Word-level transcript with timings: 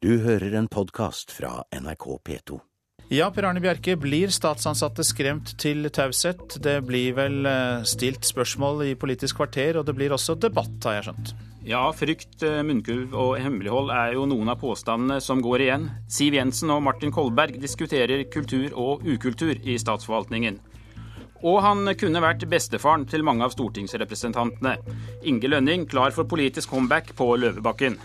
Du 0.00 0.14
hører 0.24 0.54
en 0.56 0.64
podkast 0.64 1.28
fra 1.28 1.58
NRK 1.76 2.04
P2. 2.24 2.56
Ja, 3.12 3.26
Per 3.28 3.44
Arne 3.44 3.60
Bjerke, 3.60 3.98
blir 4.00 4.30
statsansatte 4.32 5.04
skremt 5.04 5.50
til 5.60 5.84
taushet? 5.92 6.54
Det 6.64 6.78
blir 6.88 7.18
vel 7.18 7.44
eh, 7.44 7.82
stilt 7.84 8.24
spørsmål 8.24 8.80
i 8.86 8.94
Politisk 8.96 9.36
kvarter, 9.42 9.76
og 9.76 9.84
det 9.84 9.92
blir 9.98 10.14
også 10.16 10.38
debatt, 10.40 10.78
har 10.88 10.96
jeg 10.96 11.04
skjønt? 11.10 11.34
Ja, 11.68 11.82
frykt, 11.92 12.38
eh, 12.40 12.62
munnkurv 12.64 13.12
og 13.12 13.34
hemmelighold 13.44 13.92
er 13.92 14.16
jo 14.16 14.24
noen 14.30 14.48
av 14.54 14.56
påstandene 14.62 15.20
som 15.20 15.44
går 15.44 15.66
igjen. 15.66 15.84
Siv 16.08 16.38
Jensen 16.38 16.72
og 16.72 16.80
Martin 16.86 17.12
Kolberg 17.12 17.60
diskuterer 17.60 18.24
kultur 18.32 18.72
og 18.80 19.04
ukultur 19.04 19.52
i 19.60 19.76
statsforvaltningen. 19.84 20.56
Og 21.44 21.60
han 21.64 21.92
kunne 22.00 22.24
vært 22.24 22.48
bestefaren 22.48 23.04
til 23.04 23.28
mange 23.28 23.44
av 23.44 23.52
stortingsrepresentantene. 23.52 24.78
Inge 25.28 25.52
Lønning 25.52 25.84
klar 25.92 26.16
for 26.16 26.24
politisk 26.24 26.72
comeback 26.72 27.12
på 27.20 27.34
Løvebakken. 27.44 28.00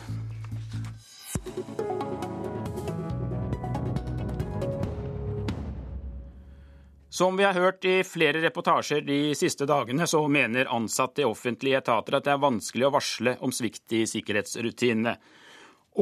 Som 7.16 7.38
vi 7.38 7.44
har 7.44 7.54
hørt 7.54 7.86
i 7.86 8.04
flere 8.04 8.42
reportasjer 8.44 9.06
de 9.08 9.18
siste 9.40 9.64
dagene, 9.64 10.04
så 10.04 10.20
mener 10.28 10.68
ansatte 10.68 11.24
i 11.24 11.28
offentlige 11.28 11.80
etater 11.80 12.18
at 12.18 12.26
det 12.26 12.34
er 12.34 12.42
vanskelig 12.44 12.90
å 12.90 12.90
varsle 12.92 13.38
om 13.40 13.54
svikt 13.56 13.94
i 13.96 14.02
sikkerhetsrutinene. 14.12 15.14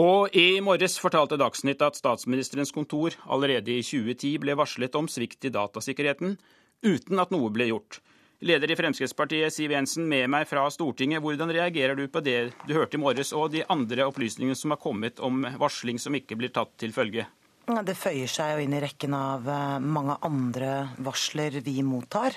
Og 0.02 0.34
i 0.34 0.58
morges 0.66 0.96
fortalte 0.98 1.38
Dagsnytt 1.38 1.86
at 1.86 2.00
statsministerens 2.00 2.74
kontor 2.74 3.14
allerede 3.30 3.76
i 3.76 3.84
2010 3.86 4.40
ble 4.42 4.56
varslet 4.58 4.98
om 4.98 5.06
svikt 5.06 5.46
i 5.46 5.54
datasikkerheten, 5.54 6.34
uten 6.82 7.22
at 7.22 7.36
noe 7.36 7.54
ble 7.54 7.70
gjort. 7.70 8.02
Leder 8.42 8.74
i 8.74 8.80
Fremskrittspartiet, 8.82 9.54
Siv 9.54 9.78
Jensen, 9.78 10.10
med 10.10 10.34
meg 10.34 10.50
fra 10.50 10.66
Stortinget. 10.74 11.22
Hvordan 11.22 11.54
reagerer 11.54 11.94
du 11.94 12.08
på 12.10 12.26
det 12.26 12.40
du 12.66 12.74
hørte 12.74 12.98
i 12.98 13.06
morges, 13.06 13.38
og 13.38 13.54
de 13.54 13.62
andre 13.70 14.10
opplysningene 14.10 14.58
som 14.58 14.74
har 14.74 14.82
kommet 14.82 15.22
om 15.22 15.46
varsling 15.62 16.02
som 16.02 16.18
ikke 16.18 16.42
blir 16.42 16.58
tatt 16.58 16.74
til 16.82 16.98
følge? 16.98 17.30
Det 17.64 17.96
føyer 17.96 18.28
seg 18.28 18.58
jo 18.58 18.64
inn 18.66 18.74
i 18.76 18.80
rekken 18.84 19.14
av 19.16 19.46
eh, 19.48 19.76
mange 19.80 20.18
andre 20.28 20.72
varsler 21.00 21.62
vi 21.64 21.78
mottar. 21.88 22.36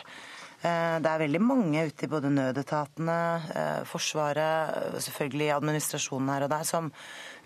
Eh, 0.62 0.98
det 1.03 1.11
er 1.11 1.23
veldig 1.25 1.41
mange 1.42 1.83
ute 1.89 2.06
i 2.06 2.11
både 2.12 2.31
nødetatene, 2.31 3.17
eh, 3.50 3.81
Forsvaret, 3.91 4.95
selvfølgelig 5.03 5.50
administrasjonen 5.56 6.31
her 6.31 6.47
og 6.47 6.55
der, 6.55 6.62
som 6.70 6.92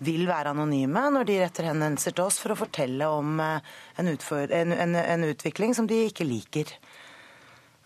vil 0.05 0.29
være 0.29 0.53
anonyme 0.53 1.07
når 1.17 1.25
de 1.25 1.41
retter 1.41 1.71
henvendelser 1.71 2.13
til 2.13 2.27
oss 2.27 2.37
for 2.43 2.53
å 2.53 2.61
fortelle 2.61 3.09
om 3.09 3.41
en, 3.41 4.13
en, 4.13 4.77
en, 4.77 4.95
en 5.01 5.29
utvikling 5.31 5.73
som 5.73 5.89
de 5.89 6.03
ikke 6.05 6.29
liker. 6.29 6.77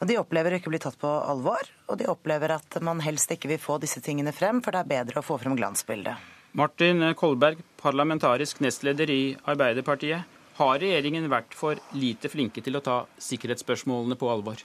Og 0.04 0.12
De 0.12 0.20
opplever 0.20 0.52
å 0.52 0.60
ikke 0.60 0.76
bli 0.76 0.84
tatt 0.84 1.00
på 1.00 1.08
alvor, 1.08 1.72
og 1.88 2.04
de 2.04 2.12
opplever 2.12 2.52
at 2.60 2.82
man 2.84 3.00
helst 3.00 3.32
ikke 3.32 3.56
vil 3.56 3.64
få 3.64 3.80
disse 3.80 4.04
tingene 4.04 4.36
frem, 4.36 4.60
for 4.60 4.76
det 4.76 4.84
er 4.84 4.96
bedre 4.98 5.24
å 5.24 5.26
få 5.26 5.40
frem 5.40 5.56
glansbildet. 5.56 6.35
Martin 6.56 7.04
Kolberg, 7.20 7.60
parlamentarisk 7.82 8.62
nestleder 8.64 9.10
i 9.12 9.36
Arbeiderpartiet. 9.44 10.24
Har 10.56 10.78
regjeringen 10.80 11.28
vært 11.28 11.52
for 11.52 11.82
lite 12.00 12.32
flinke 12.32 12.64
til 12.64 12.80
å 12.80 12.82
ta 12.84 13.02
sikkerhetsspørsmålene 13.20 14.16
på 14.16 14.30
alvor? 14.32 14.62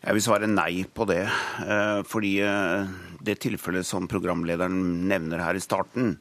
Jeg 0.00 0.16
vil 0.16 0.24
svare 0.24 0.48
nei 0.48 0.86
på 0.88 1.04
det. 1.10 1.26
Eh, 1.26 2.00
fordi 2.08 2.32
eh, 2.40 2.88
det 3.20 3.36
tilfellet 3.44 3.84
som 3.84 4.08
programlederen 4.08 5.04
nevner 5.10 5.44
her 5.44 5.60
i 5.60 5.62
starten, 5.62 6.14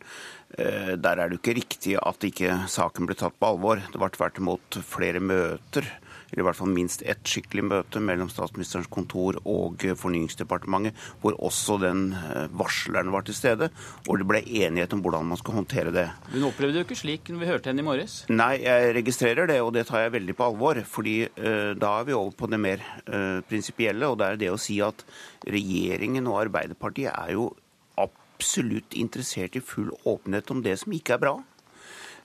eh, 0.59 0.97
der 0.99 1.23
er 1.23 1.31
det 1.31 1.39
ikke 1.39 1.55
riktig 1.61 1.95
at 1.95 2.27
ikke 2.27 2.65
saken 2.67 3.07
ble 3.07 3.15
tatt 3.15 3.39
på 3.39 3.47
alvor. 3.47 3.79
Det 3.95 4.01
var 4.01 4.11
tvert 4.11 4.43
imot 4.43 4.81
flere 4.91 5.23
møter 5.23 5.87
eller 6.31 6.43
i 6.43 6.47
hvert 6.47 6.57
fall 6.57 6.71
minst 6.71 7.03
ett 7.03 7.23
skikkelig 7.27 7.65
møte 7.67 8.01
mellom 8.03 8.29
statsministerens 8.31 8.89
kontor 8.91 9.37
og 9.43 9.83
Fornyingsdepartementet, 9.99 10.97
hvor 11.21 11.35
også 11.43 11.77
den 11.81 12.11
eh, 12.15 12.47
varsleren 12.57 13.11
var 13.13 13.25
til 13.27 13.35
stede, 13.35 13.71
og 14.07 14.21
det 14.21 14.27
ble 14.29 14.41
enighet 14.63 14.95
om 14.95 15.03
hvordan 15.03 15.27
man 15.31 15.39
skal 15.41 15.59
håndtere 15.59 15.93
det. 15.95 16.07
Hun 16.31 16.47
opplevde 16.47 16.77
det 16.77 16.83
jo 16.83 16.87
ikke 16.87 17.01
slik 17.01 17.31
når 17.31 17.43
vi 17.43 17.51
hørte 17.51 17.71
henne 17.71 17.83
i 17.83 17.87
morges? 17.87 18.21
Nei, 18.31 18.53
jeg 18.63 18.95
registrerer 19.01 19.49
det, 19.51 19.59
og 19.63 19.73
det 19.75 19.87
tar 19.89 20.05
jeg 20.05 20.15
veldig 20.15 20.37
på 20.37 20.47
alvor. 20.47 20.81
fordi 20.87 21.17
uh, 21.27 21.73
da 21.77 21.97
er 21.99 22.07
vi 22.07 22.15
over 22.15 22.31
på 22.37 22.47
det 22.51 22.59
mer 22.61 22.83
uh, 23.07 23.41
prinsipielle, 23.47 24.07
og 24.07 24.19
det 24.21 24.27
er 24.27 24.39
det 24.45 24.53
å 24.53 24.59
si 24.61 24.79
at 24.83 25.03
regjeringen 25.47 26.29
og 26.31 26.39
Arbeiderpartiet 26.45 27.11
er 27.11 27.35
jo 27.35 27.51
absolutt 28.41 28.95
interessert 28.97 29.55
i 29.55 29.61
full 29.61 29.91
åpenhet 30.07 30.49
om 30.51 30.63
det 30.65 30.79
som 30.81 30.93
ikke 30.95 31.17
er 31.17 31.21
bra. 31.21 31.33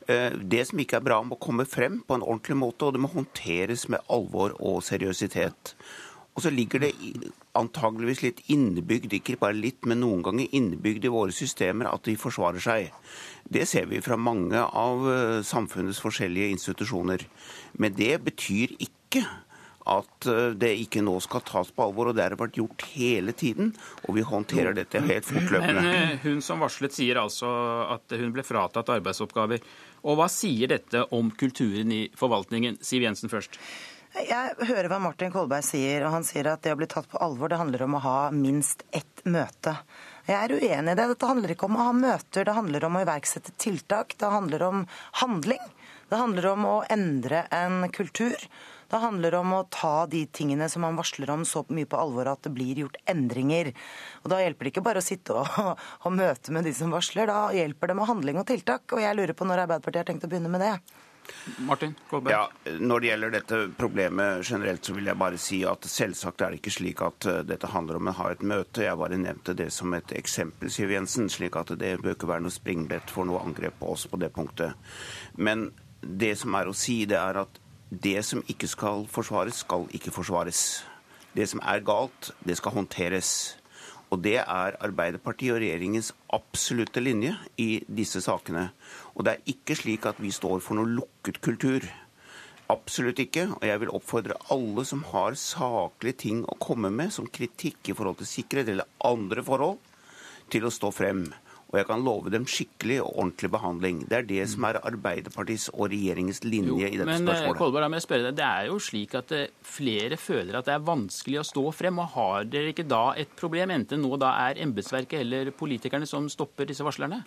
Eh, 0.07 0.33
det 0.39 0.65
som 0.69 0.81
ikke 0.83 1.01
er 1.01 1.07
bra, 1.07 1.21
må 1.27 1.39
komme 1.43 1.67
frem 1.69 2.01
på 2.07 2.19
en 2.19 2.25
ordentlig 2.27 2.59
måte, 2.61 2.87
og 2.87 2.95
det 2.95 3.03
må 3.03 3.11
håndteres 3.13 3.89
med 3.93 4.05
alvor 4.13 4.55
og 4.61 4.83
seriøsitet. 4.87 5.75
Og 6.37 6.45
så 6.45 6.53
ligger 6.53 6.83
det 6.85 6.93
antageligvis 7.57 8.21
litt 8.21 8.43
innebygd, 8.53 9.15
ikke 9.17 9.39
bare 9.41 9.57
litt, 9.57 9.87
men 9.89 10.03
noen 10.05 10.21
ganger 10.27 10.53
innebygd 10.53 11.07
i 11.09 11.13
våre 11.13 11.33
systemer 11.33 11.89
at 11.89 12.05
de 12.05 12.17
forsvarer 12.21 12.61
seg. 12.61 12.93
Det 13.49 13.65
ser 13.69 13.89
vi 13.89 14.03
fra 14.05 14.19
mange 14.21 14.61
av 14.61 15.09
eh, 15.11 15.41
samfunnets 15.47 16.03
forskjellige 16.05 16.53
institusjoner. 16.59 17.25
Men 17.81 17.97
det 17.97 18.19
betyr 18.27 18.77
ikke 18.77 19.25
at 19.87 20.27
eh, 20.29 20.53
det 20.59 20.73
ikke 20.83 21.03
nå 21.07 21.17
skal 21.25 21.45
tas 21.47 21.71
på 21.73 21.85
alvor, 21.87 22.11
og 22.11 22.19
det 22.19 22.27
har 22.27 22.37
vært 22.39 22.59
gjort 22.59 22.85
hele 22.93 23.35
tiden. 23.37 23.73
Og 24.07 24.19
vi 24.19 24.27
håndterer 24.27 24.77
dette 24.77 25.03
helt 25.07 25.29
fortløpende. 25.29 25.85
Men 25.87 26.17
hun 26.25 26.43
som 26.45 26.63
varslet 26.63 26.95
sier 26.97 27.23
altså 27.23 27.49
at 27.97 28.17
hun 28.19 28.35
ble 28.35 28.45
fratatt 28.47 28.91
arbeidsoppgaver. 28.97 29.63
Og 30.07 30.21
hva 30.21 30.31
sier 30.31 30.71
dette 30.71 31.03
om 31.15 31.33
kulturen 31.35 31.91
i 31.93 32.07
forvaltningen? 32.17 32.79
Siv 32.85 33.03
Jensen 33.03 33.33
først. 33.33 33.59
Jeg 34.17 34.69
hører 34.71 34.89
hva 34.89 35.01
Martin 35.03 35.33
Kolberg 35.35 35.65
sier, 35.67 36.07
og 36.07 36.15
han 36.15 36.25
sier 36.25 36.47
at 36.49 36.63
det 36.65 36.73
å 36.73 36.79
bli 36.79 36.87
tatt 36.89 37.09
på 37.11 37.21
alvor, 37.21 37.51
det 37.53 37.59
handler 37.61 37.83
om 37.85 37.99
å 37.99 38.05
ha 38.05 38.19
minst 38.33 38.87
ett 38.97 39.25
møte. 39.29 39.75
Jeg 40.27 40.37
er 40.39 40.55
uenig 40.57 40.95
i 40.95 40.97
det. 40.97 41.09
Dette 41.11 41.29
handler 41.29 41.53
ikke 41.53 41.69
om 41.69 41.77
å 41.77 41.89
ha 41.91 41.97
møter, 41.97 42.47
det 42.47 42.55
handler 42.57 42.87
om 42.87 42.97
å 42.97 43.03
iverksette 43.05 43.53
tiltak. 43.61 44.17
Det 44.17 44.31
handler 44.33 44.65
om 44.65 44.87
handling. 45.21 45.61
Det 46.09 46.23
handler 46.23 46.49
om 46.55 46.65
å 46.71 46.77
endre 46.91 47.45
en 47.53 47.91
kultur. 47.93 48.39
Det 48.91 49.01
handler 49.03 49.35
om 49.41 49.55
å 49.57 49.65
ta 49.73 50.07
de 50.11 50.23
tingene 50.27 50.69
som 50.71 50.85
man 50.87 50.99
varsler 50.99 51.31
om 51.35 51.45
så 51.49 51.65
mye 51.69 51.89
på 51.91 51.99
alvor 51.99 52.31
at 52.31 52.47
det 52.47 52.55
blir 52.55 52.85
gjort 52.85 53.01
endringer. 53.11 53.73
Og 54.23 54.31
Da 54.33 54.43
hjelper 54.43 54.69
det 54.69 54.75
ikke 54.75 54.87
bare 54.87 55.03
å 55.03 55.07
sitte 55.07 55.35
og 55.35 55.51
ha 56.05 56.13
møte 56.13 56.55
med 56.55 56.69
de 56.69 56.75
som 56.77 56.95
varsler, 56.95 57.31
da 57.31 57.51
hjelper 57.57 57.93
det 57.93 57.99
med 57.99 58.11
handling 58.11 58.41
og 58.43 58.49
tiltak. 58.51 58.87
Og 58.95 59.03
jeg 59.03 59.19
lurer 59.19 59.37
på 59.37 59.49
når 59.49 59.67
Arbeiderpartiet 59.67 60.05
har 60.05 60.11
tenkt 60.13 60.29
å 60.29 60.31
begynne 60.33 60.53
med 60.53 60.65
det. 60.65 60.77
Martin 61.59 61.95
Kolberg. 62.11 62.33
Ja, 62.33 62.51
Når 62.79 63.01
det 63.01 63.07
gjelder 63.07 63.31
dette 63.31 63.59
problemet 63.79 64.51
generelt, 64.51 64.85
så 64.85 64.95
vil 64.95 65.09
jeg 65.11 65.19
bare 65.19 65.41
si 65.41 65.61
at 65.67 65.87
selvsagt 65.91 66.43
er 66.43 66.55
det 66.55 66.61
ikke 66.61 66.75
slik 66.77 67.03
at 67.03 67.27
eh, 67.31 67.43
dette 67.47 67.71
handler 67.73 68.01
om 68.01 68.11
å 68.11 68.17
ha 68.21 68.31
et 68.33 68.45
møte. 68.47 68.85
Jeg 68.87 69.01
bare 69.01 69.19
nevnte 69.21 69.57
det 69.59 69.71
som 69.75 69.95
et 69.97 70.15
eksempel, 70.17 70.71
Siv 70.73 70.93
Jensen, 70.95 71.31
slik 71.33 71.59
at 71.59 71.75
det 71.79 71.97
bør 72.03 72.17
ikke 72.17 72.31
være 72.31 72.47
noe 72.47 72.55
springbrett 72.55 73.13
for 73.13 73.29
noe 73.29 73.43
angrep 73.43 73.79
på 73.81 73.93
oss 73.95 74.07
på 74.11 74.21
det 74.23 74.33
punktet. 74.37 74.79
Men 75.37 75.71
det 76.01 76.37
som 76.39 76.55
er 76.55 76.71
å 76.71 76.77
si, 76.77 77.03
det 77.09 77.19
er 77.19 77.43
at 77.43 77.63
det 77.91 78.25
som 78.27 78.43
ikke 78.51 78.69
skal 78.69 79.07
forsvares, 79.11 79.63
skal 79.63 79.87
ikke 79.95 80.11
forsvares. 80.15 80.85
Det 81.37 81.47
som 81.49 81.61
er 81.63 81.85
galt, 81.87 82.33
det 82.47 82.57
skal 82.59 82.75
håndteres. 82.75 83.59
Og 84.11 84.23
det 84.23 84.39
er 84.39 84.79
Arbeiderpartiet 84.81 85.55
og 85.55 85.61
regjeringens 85.61 86.13
absolutte 86.35 87.03
linje 87.03 87.35
i 87.59 87.83
disse 87.87 88.23
sakene. 88.23 88.71
Og 89.15 89.27
det 89.27 89.35
er 89.35 89.53
ikke 89.55 89.77
slik 89.79 90.07
at 90.07 90.19
vi 90.23 90.31
står 90.35 90.63
for 90.63 90.79
noe 90.79 90.91
lukket 90.99 91.41
kultur. 91.43 91.87
Absolutt 92.71 93.19
ikke. 93.23 93.49
Og 93.59 93.67
jeg 93.67 93.83
vil 93.83 93.95
oppfordre 93.95 94.39
alle 94.55 94.87
som 94.87 95.03
har 95.13 95.39
saklige 95.39 96.23
ting 96.27 96.45
å 96.47 96.59
komme 96.63 96.91
med, 96.91 97.13
som 97.15 97.27
kritikk 97.27 97.91
i 97.91 97.97
forhold 97.99 98.23
til 98.23 98.31
sikkerhet 98.31 98.71
eller 98.75 98.91
andre 99.07 99.43
forhold, 99.47 99.79
til 100.51 100.67
å 100.67 100.75
stå 100.75 100.93
frem. 100.95 101.27
Og 101.67 101.81
jeg 101.81 101.87
kan 101.89 102.03
love 102.07 102.31
dem 102.31 102.45
skikkelig 102.47 103.01
og 103.03 103.09
ordentlig 103.19 103.49
behandling. 103.51 104.05
Det 104.07 104.21
er 104.21 104.27
det 104.29 104.45
som 104.53 104.69
er 104.69 104.79
Arbeiderpartiets 104.87 105.67
og 105.73 105.89
regjeringens 105.91 106.45
linje 106.47 106.71
jo, 106.71 106.79
i 106.79 107.01
dette 107.01 107.09
men, 107.09 107.27
eh, 107.27 107.27
spørsmålet. 107.27 107.59
Kolberg, 107.59 107.97
jeg 107.97 108.05
spørre 108.05 108.29
deg, 108.29 108.37
Det 108.39 108.47
er 108.47 108.67
jo 108.71 108.79
slik 108.79 109.15
at 109.19 109.33
eh, 109.33 109.49
flere 109.67 110.17
føler 110.17 110.55
at 110.55 110.69
det 110.71 110.75
er 110.77 110.87
vanskelig 110.87 111.41
å 111.43 111.47
stå 111.51 111.65
frem. 111.75 111.99
og 111.99 112.09
Har 112.15 112.45
dere 112.45 112.71
ikke 112.71 112.87
da 112.87 113.15
et 113.19 113.35
problem, 113.35 113.75
enten 113.75 114.01
nå 114.01 114.15
da 114.17 114.31
er 114.47 114.63
embetsverket 114.63 115.21
eller 115.21 115.51
politikerne 115.51 116.07
som 116.07 116.31
stopper 116.31 116.71
disse 116.71 116.87
varslerne? 116.87 117.25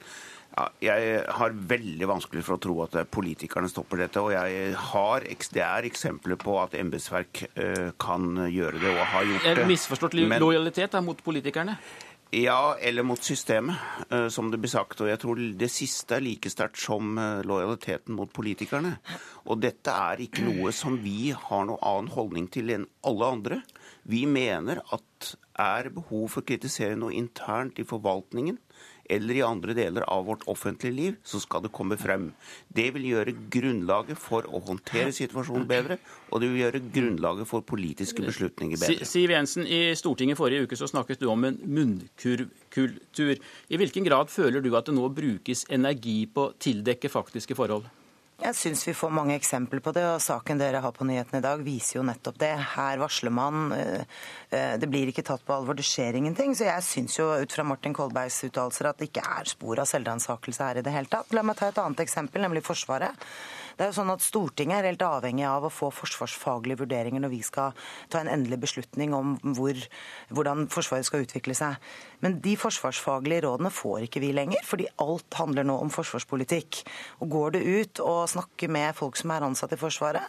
Ja, 0.55 0.69
jeg 0.81 1.23
har 1.27 1.51
veldig 1.53 2.07
vanskelig 2.09 2.41
for 2.47 2.55
å 2.55 2.61
tro 2.63 2.79
at 2.87 2.95
politikerne 3.11 3.69
stopper 3.69 4.05
dette. 4.05 4.23
Og 4.23 4.31
jeg 4.31 4.73
har, 4.73 5.27
det 5.51 5.65
er 5.67 5.83
eksempler 5.83 6.39
på 6.39 6.55
at 6.63 6.79
embetsverk 6.79 7.43
eh, 7.53 7.91
kan 7.99 8.47
gjøre 8.47 8.79
det 8.79 8.95
og 8.95 9.03
har 9.03 9.33
gjort 9.33 9.49
det. 9.51 9.67
Misforstått 9.67 10.15
lojalitet 10.15 10.95
mot 11.03 11.19
politikerne? 11.27 11.75
Ja, 12.31 12.75
eller 12.79 13.03
mot 13.03 13.23
systemet, 13.23 13.75
eh, 14.09 14.27
som 14.27 14.51
det 14.51 14.59
blir 14.61 14.69
sagt. 14.69 15.01
Og 15.01 15.09
jeg 15.09 15.17
tror 15.23 15.39
det 15.57 15.69
siste 15.73 16.19
er 16.19 16.21
like 16.21 16.51
sterkt 16.53 16.77
som 16.77 17.17
eh, 17.17 17.41
lojaliteten 17.41 18.13
mot 18.13 18.29
politikerne. 18.29 18.99
Og 19.49 19.57
dette 19.63 19.89
er 19.89 20.21
ikke 20.21 20.45
noe 20.45 20.69
som 20.75 20.99
vi 21.01 21.31
har 21.33 21.65
noen 21.65 21.81
annen 21.81 22.11
holdning 22.13 22.45
til 22.53 22.69
enn 22.75 22.85
alle 23.09 23.31
andre. 23.33 23.59
Vi 24.03 24.25
mener 24.29 24.81
at 24.93 25.33
er 25.59 25.89
behov 25.91 26.29
for 26.31 26.41
å 26.41 26.47
kritisere 26.47 26.95
noe 26.99 27.15
internt 27.17 27.79
i 27.81 27.87
forvaltningen, 27.87 28.57
eller 29.09 29.39
i 29.39 29.43
andre 29.43 29.73
deler 29.73 30.05
av 30.13 30.27
vårt 30.27 30.43
offentlige 30.51 30.93
liv, 30.93 31.15
så 31.25 31.41
skal 31.41 31.63
det 31.65 31.71
komme 31.73 31.97
frem. 31.99 32.29
Det 32.69 32.87
vil 32.95 33.07
gjøre 33.09 33.33
grunnlaget 33.51 34.19
for 34.21 34.45
å 34.45 34.61
håndtere 34.67 35.11
situasjonen 35.15 35.65
bedre, 35.69 35.97
og 36.29 36.43
det 36.43 36.51
vil 36.51 36.61
gjøre 36.61 36.83
grunnlaget 36.93 37.49
for 37.49 37.65
politiske 37.65 38.23
beslutninger 38.25 38.79
bedre. 38.79 39.09
Siv 39.09 39.33
Jensen, 39.33 39.65
i 39.65 39.95
Stortinget 39.97 40.39
forrige 40.39 40.69
uke 40.69 40.77
så 40.79 40.87
snakket 40.89 41.23
du 41.23 41.29
om 41.33 41.49
en 41.49 41.57
munnkurvkultur. 41.65 43.39
I 43.69 43.81
hvilken 43.81 44.05
grad 44.05 44.29
føler 44.31 44.61
du 44.61 44.75
at 44.77 44.89
det 44.89 44.97
nå 44.97 45.09
brukes 45.09 45.65
energi 45.73 46.21
på 46.29 46.51
å 46.51 46.57
tildekke 46.61 47.11
faktiske 47.11 47.57
forhold? 47.57 47.89
Jeg 48.39 48.55
syns 48.55 48.85
vi 48.87 48.93
får 48.95 49.11
mange 49.11 49.33
eksempler 49.35 49.81
på 49.83 49.91
det, 49.91 50.05
og 50.07 50.21
saken 50.23 50.61
dere 50.61 50.79
har 50.79 50.93
på 50.95 51.03
nyhetene 51.03 51.41
i 51.41 51.43
dag 51.43 51.59
viser 51.59 51.97
jo 51.97 52.05
nettopp 52.07 52.37
det. 52.39 52.53
Her 52.71 53.01
varsler 53.01 53.33
man. 53.35 53.73
Eh, 53.75 54.05
eh, 54.55 54.75
det 54.79 54.87
blir 54.87 55.11
ikke 55.11 55.25
tatt 55.27 55.43
på 55.43 55.57
alvor, 55.57 55.75
det 55.75 55.83
skjer 55.83 56.15
ingenting. 56.15 56.55
Så 56.55 56.69
jeg 56.69 56.85
syns 56.87 57.19
jo 57.19 57.27
ut 57.35 57.51
fra 57.51 57.65
Martin 57.67 57.95
Kolbergs 57.97 58.39
uttalelser 58.47 58.93
at 58.93 59.01
det 59.01 59.09
ikke 59.09 59.25
er 59.27 59.51
spor 59.51 59.83
av 59.83 59.89
selvransakelse 59.91 60.69
her 60.69 60.79
i 60.79 60.85
det 60.87 60.95
hele 60.95 61.11
tatt. 61.11 61.35
La 61.35 61.43
meg 61.43 61.59
ta 61.59 61.67
et 61.67 61.81
annet 61.83 62.05
eksempel, 62.05 62.45
nemlig 62.45 62.63
Forsvaret. 62.63 63.27
Det 63.79 63.85
er 63.85 63.93
jo 63.93 63.95
sånn 63.95 64.11
at 64.11 64.19
Stortinget 64.19 64.81
er 64.81 64.89
helt 64.89 65.03
avhengig 65.07 65.45
av 65.47 65.63
å 65.63 65.69
få 65.71 65.87
forsvarsfaglige 65.95 66.81
vurderinger 66.81 67.21
når 67.23 67.31
vi 67.31 67.37
skal 67.47 67.77
ta 68.11 68.19
en 68.19 68.27
endelig 68.27 68.57
beslutning 68.65 69.13
om 69.15 69.37
hvor, 69.55 69.77
hvordan 70.35 70.65
Forsvaret 70.67 71.07
skal 71.07 71.23
utvikle 71.23 71.55
seg. 71.55 71.77
Men 72.19 72.41
de 72.43 72.57
forsvarsfaglige 72.59 73.45
rådene 73.45 73.71
får 73.71 74.09
ikke 74.09 74.19
vi 74.25 74.33
lenger, 74.35 74.65
fordi 74.67 74.89
alt 74.99 75.39
handler 75.39 75.69
nå 75.69 75.77
om 75.79 75.93
forsvarspolitikk. 75.95 76.81
Og 77.23 77.31
Går 77.31 77.55
du 77.55 77.59
ut 77.79 78.03
og 78.03 78.25
snakker 78.33 78.67
med 78.75 78.99
folk 78.99 79.15
som 79.15 79.31
er 79.31 79.47
ansatt 79.47 79.71
i 79.71 79.79
Forsvaret, 79.79 80.27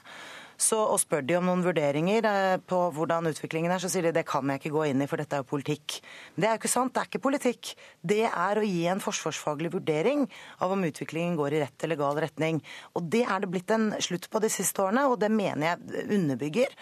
så, 0.61 0.79
og 0.93 1.01
spør 1.01 1.25
de 1.25 1.37
om 1.39 1.47
noen 1.49 1.63
vurderinger 1.65 2.27
eh, 2.29 2.57
på 2.61 2.79
hvordan 2.95 3.31
utviklingen 3.31 3.73
er, 3.73 3.81
så 3.83 3.89
sier 3.91 4.05
de 4.07 4.15
det 4.19 4.27
kan 4.29 4.49
jeg 4.53 4.61
ikke 4.61 4.75
gå 4.75 4.87
inn 4.91 5.01
i, 5.01 5.09
for 5.11 5.21
dette 5.21 5.39
er 5.39 5.45
jo 5.45 5.49
politikk. 5.49 6.01
Det 6.37 6.49
er 6.49 6.55
jo 6.55 6.61
ikke 6.61 6.73
sant, 6.73 6.93
det 6.95 7.03
er 7.03 7.09
ikke 7.09 7.23
politikk. 7.25 7.71
Det 8.13 8.23
er 8.29 8.61
å 8.61 8.67
gi 8.67 8.83
en 8.93 9.01
forsvarsfaglig 9.03 9.73
vurdering 9.73 10.27
av 10.61 10.75
om 10.75 10.85
utviklingen 10.89 11.39
går 11.41 11.57
i 11.57 11.63
rett 11.65 11.87
eller 11.87 12.01
gal 12.01 12.21
retning. 12.21 12.61
Og 12.93 13.09
det 13.13 13.25
er 13.25 13.41
det 13.41 13.53
blitt 13.53 13.73
en 13.75 13.91
slutt 14.05 14.29
på 14.33 14.43
de 14.45 14.53
siste 14.53 14.85
årene, 14.85 15.07
og 15.09 15.17
det 15.23 15.33
mener 15.33 15.73
jeg 15.73 16.05
underbygger 16.19 16.77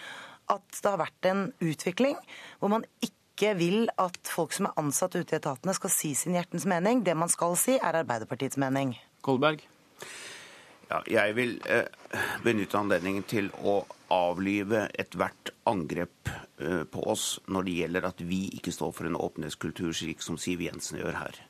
at 0.49 0.81
det 0.81 0.91
har 0.91 1.01
vært 1.01 1.29
en 1.29 1.43
utvikling 1.61 2.17
hvor 2.59 2.73
man 2.73 2.87
ikke 3.05 3.53
vil 3.59 3.85
at 4.01 4.19
folk 4.27 4.55
som 4.57 4.67
er 4.67 4.81
ansatt 4.81 5.15
ute 5.15 5.37
i 5.37 5.39
etatene 5.39 5.75
skal 5.77 5.93
si 5.95 6.15
sin 6.19 6.35
hjertens 6.35 6.67
mening. 6.67 7.05
Det 7.07 7.15
man 7.15 7.31
skal 7.31 7.55
si, 7.61 7.77
er 7.79 8.01
Arbeiderpartiets 8.03 8.59
mening. 8.59 8.97
Kolberg? 9.23 9.63
Ja, 10.89 11.03
jeg 11.05 11.35
vil 11.37 11.59
eh, 11.69 11.85
benytte 12.41 12.79
anledningen 12.81 13.25
til 13.29 13.51
å 13.61 13.83
avlive 14.15 14.87
ethvert 14.97 15.51
angrep 15.69 16.31
eh, 16.33 16.87
på 16.89 17.03
oss 17.13 17.35
når 17.45 17.67
det 17.67 17.75
gjelder 17.83 18.07
at 18.09 18.23
vi 18.25 18.47
ikke 18.57 18.73
står 18.73 18.95
for 18.97 19.09
en 19.09 19.19
åpenhetskultur, 19.21 19.93
slik 19.93 20.25
som 20.25 20.39
Siv 20.41 20.65
Jensen 20.65 21.03
gjør 21.03 21.19
her. 21.21 21.43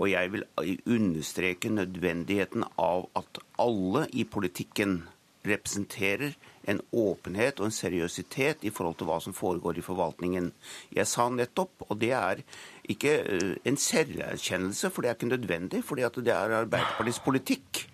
Og 0.00 0.08
jeg 0.08 0.32
vil 0.32 0.46
understreke 0.88 1.72
nødvendigheten 1.74 2.64
av 2.80 3.10
at 3.18 3.42
alle 3.60 4.06
i 4.16 4.24
politikken 4.24 5.02
representerer 5.44 6.32
en 6.68 6.80
åpenhet 6.96 7.60
og 7.60 7.68
en 7.68 7.76
seriøsitet 7.76 8.64
i 8.64 8.72
forhold 8.72 8.96
til 9.00 9.10
hva 9.10 9.20
som 9.20 9.36
foregår 9.36 9.82
i 9.82 9.84
forvaltningen. 9.84 10.48
Jeg 10.96 11.12
sa 11.12 11.28
nettopp, 11.28 11.84
og 11.90 12.00
det 12.00 12.14
er 12.16 12.40
ikke 12.88 13.14
eh, 13.20 13.54
en 13.68 13.76
selverkjennelse, 13.76 14.88
for 14.88 15.04
det 15.04 15.12
er 15.12 15.20
ikke 15.20 15.32
nødvendig, 15.34 15.84
fordi 15.84 16.08
det 16.24 16.32
er 16.32 16.60
Arbeiderpartiets 16.62 17.20
politikk 17.28 17.84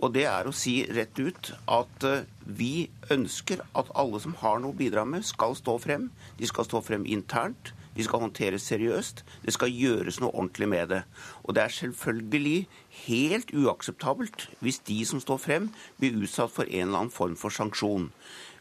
og 0.00 0.14
det 0.16 0.24
er 0.28 0.48
å 0.48 0.54
si 0.56 0.80
rett 0.88 1.18
ut 1.20 1.52
at 1.68 2.06
eh, 2.08 2.24
vi 2.44 2.88
ønsker 3.12 3.60
at 3.76 3.90
alle 4.00 4.20
som 4.22 4.36
har 4.40 4.60
noe 4.62 4.72
å 4.72 4.78
bidra 4.78 5.04
med, 5.04 5.26
skal 5.28 5.54
stå 5.58 5.76
frem. 5.82 6.08
De 6.40 6.48
skal 6.48 6.66
stå 6.66 6.80
frem 6.84 7.04
internt. 7.04 7.74
De 7.96 8.04
skal 8.06 8.22
håndteres 8.22 8.64
seriøst. 8.70 9.24
Det 9.44 9.52
skal 9.52 9.74
gjøres 9.74 10.20
noe 10.22 10.32
ordentlig 10.32 10.70
med 10.72 10.92
det. 10.94 11.02
Og 11.44 11.56
det 11.56 11.64
er 11.64 11.76
selvfølgelig 11.76 12.68
helt 13.04 13.52
uakseptabelt 13.52 14.46
hvis 14.64 14.80
de 14.88 15.02
som 15.08 15.20
står 15.20 15.42
frem, 15.42 15.68
blir 15.98 16.16
utsatt 16.22 16.54
for 16.54 16.70
en 16.70 16.86
eller 16.88 17.02
annen 17.04 17.14
form 17.14 17.36
for 17.36 17.52
sanksjon. 17.52 18.08